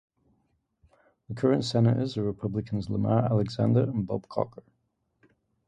The 1.29 1.35
current 1.35 1.63
Senators 1.63 2.17
are 2.17 2.23
Republicans 2.23 2.89
Lamar 2.89 3.25
Alexander 3.25 3.81
and 3.83 4.07
Bob 4.07 4.27
Corker. 4.29 4.63